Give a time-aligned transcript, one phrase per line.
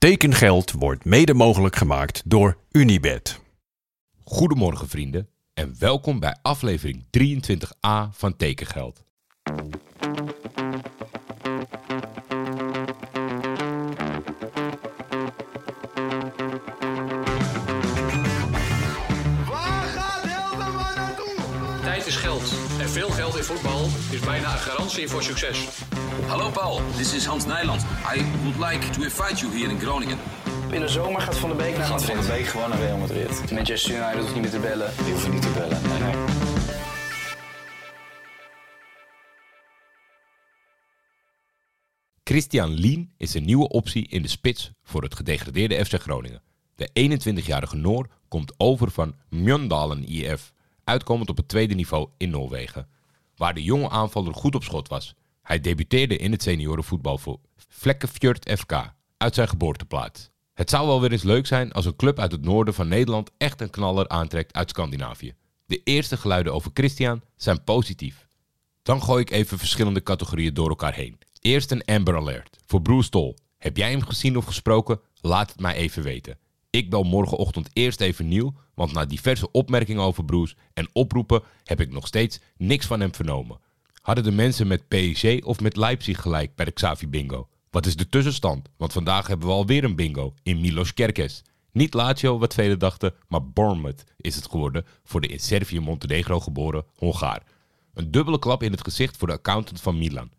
[0.00, 3.40] Tekengeld wordt mede mogelijk gemaakt door Unibed.
[4.24, 9.04] Goedemorgen vrienden en welkom bij aflevering 23a van Tekengeld.
[22.10, 22.54] Is geld.
[22.80, 25.68] En veel geld in voetbal is bijna een garantie voor succes.
[26.26, 27.82] Hallo Paul, this is Hans Nijland.
[28.16, 30.18] I would like to invite you here in Groningen.
[30.70, 32.36] In de zomer gaat Van der Beek naar Gaat Van Madrid.
[32.36, 33.50] de Beek gewoon naar Real Madrid.
[33.52, 34.92] Manchester United hoeft niet meer te bellen.
[35.04, 35.82] Die hoeven niet te bellen.
[35.88, 36.14] Nee, nee.
[42.24, 46.42] Christian Lien is een nieuwe optie in de spits voor het gedegradeerde FC Groningen.
[46.74, 50.52] De 21-jarige Noor komt over van Mjøndalen IF,
[50.84, 52.88] uitkomend op het tweede niveau in Noorwegen,
[53.36, 55.14] waar de jonge aanvaller goed op schot was.
[55.42, 60.30] Hij debuteerde in het seniorenvoetbal voor Vlekkefjord FK uit zijn geboorteplaats.
[60.54, 63.30] Het zou wel weer eens leuk zijn als een club uit het noorden van Nederland
[63.36, 65.34] echt een knaller aantrekt uit Scandinavië.
[65.66, 68.26] De eerste geluiden over Christian zijn positief.
[68.82, 71.18] Dan gooi ik even verschillende categorieën door elkaar heen.
[71.40, 73.36] Eerst een Amber Alert voor Bruce Tol.
[73.58, 75.00] Heb jij hem gezien of gesproken?
[75.20, 76.38] Laat het mij even weten.
[76.70, 81.80] Ik bel morgenochtend eerst even nieuw, want na diverse opmerkingen over Bruce en oproepen heb
[81.80, 83.60] ik nog steeds niks van hem vernomen.
[84.02, 87.48] Hadden de mensen met PSG of met Leipzig gelijk bij de Xavi Bingo?
[87.70, 88.68] Wat is de tussenstand?
[88.76, 91.42] Want vandaag hebben we alweer een bingo in Milos Kerkes.
[91.72, 96.84] Niet Lazio, wat velen dachten, maar Bournemouth is het geworden voor de in Servië-Montenegro geboren
[96.94, 97.42] Hongaar.
[97.94, 100.30] Een dubbele klap in het gezicht voor de accountant van Milan.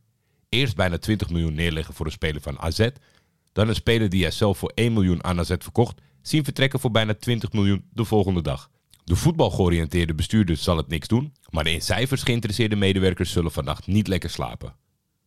[0.50, 2.90] Eerst bijna 20 miljoen neerleggen voor een speler van AZ.
[3.52, 6.02] Dan een speler die hij zelf voor 1 miljoen aan AZ verkocht.
[6.22, 8.70] Zien vertrekken voor bijna 20 miljoen de volgende dag.
[9.04, 11.34] De voetbalgeoriënteerde bestuurder zal het niks doen.
[11.50, 14.76] Maar de in cijfers geïnteresseerde medewerkers zullen vannacht niet lekker slapen.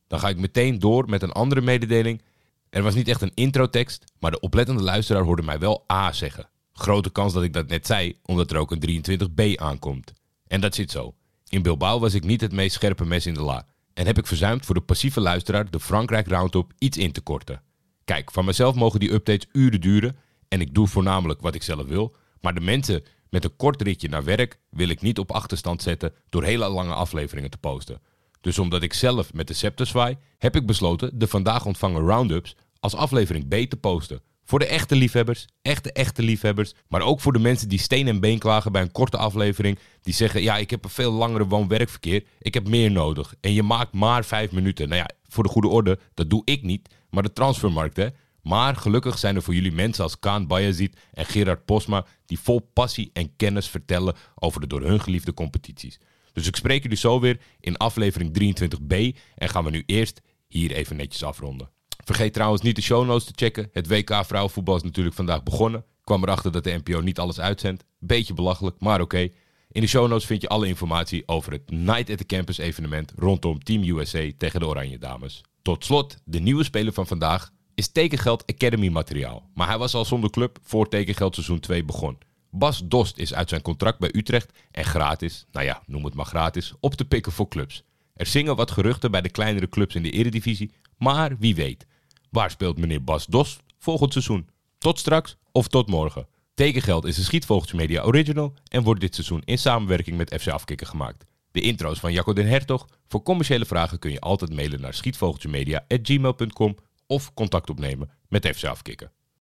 [0.07, 2.23] Dan ga ik meteen door met een andere mededeling.
[2.71, 6.49] Er was niet echt een introtekst, maar de oplettende luisteraar hoorde mij wel A zeggen.
[6.73, 10.13] Grote kans dat ik dat net zei, omdat er ook een 23B aankomt.
[10.47, 11.15] En dat zit zo.
[11.49, 13.67] In Bilbao was ik niet het meest scherpe mes in de la.
[13.95, 17.63] En heb ik verzuimd voor de passieve luisteraar de Frankrijk Roundup iets in te korten.
[18.05, 20.17] Kijk, van mezelf mogen die updates uren duren.
[20.55, 22.15] En ik doe voornamelijk wat ik zelf wil.
[22.41, 26.13] Maar de mensen met een kort ritje naar werk wil ik niet op achterstand zetten
[26.29, 28.01] door hele lange afleveringen te posten.
[28.41, 32.57] Dus omdat ik zelf met de scepter zwaai, heb ik besloten de vandaag ontvangen roundups
[32.81, 34.21] als aflevering B te posten.
[34.45, 38.21] Voor de echte liefhebbers, echte echte liefhebbers, maar ook voor de mensen die steen en
[38.21, 39.79] been klagen bij een korte aflevering.
[40.03, 43.35] Die zeggen, ja ik heb een veel langere woon-werkverkeer, ik heb meer nodig.
[43.41, 44.89] En je maakt maar vijf minuten.
[44.89, 48.09] Nou ja, voor de goede orde, dat doe ik niet, maar de transfermarkt hè.
[48.45, 52.71] Maar gelukkig zijn er voor jullie mensen als Kaan Bayazid en Gerard Posma die vol
[52.73, 55.99] passie en kennis vertellen over de door hun geliefde competities.
[56.33, 60.73] Dus ik spreek jullie zo weer in aflevering 23b en gaan we nu eerst hier
[60.73, 61.71] even netjes afronden.
[62.05, 63.69] Vergeet trouwens niet de show notes te checken.
[63.73, 65.81] Het WK vrouwenvoetbal is natuurlijk vandaag begonnen.
[65.81, 67.85] Ik kwam erachter dat de NPO niet alles uitzendt.
[67.99, 69.29] Beetje belachelijk, maar oké.
[69.71, 73.13] In de show notes vind je alle informatie over het Night at the Campus evenement
[73.17, 75.41] rondom Team USA tegen de Oranje Dames.
[75.63, 79.51] Tot slot, de nieuwe speler van vandaag is Tekengeld Academy materiaal.
[79.55, 82.19] Maar hij was al zonder club voor Tekengeld seizoen 2 begon.
[82.51, 86.25] Bas Dost is uit zijn contract bij Utrecht en gratis, nou ja, noem het maar
[86.25, 87.83] gratis, op te pikken voor clubs.
[88.15, 91.87] Er zingen wat geruchten bij de kleinere clubs in de eredivisie, maar wie weet.
[92.31, 94.49] Waar speelt meneer Bas Dost volgend seizoen?
[94.79, 96.27] Tot straks of tot morgen.
[96.55, 100.87] Tekengeld is een Schietvogeltje Media original en wordt dit seizoen in samenwerking met FC Afkikken
[100.87, 101.25] gemaakt.
[101.51, 102.89] De intro's van Jacco den Hertog.
[103.09, 109.13] Voor commerciële vragen kun je altijd mailen naar schietvogeltjemedia.gmail.com of contact opnemen met FC Afkikken.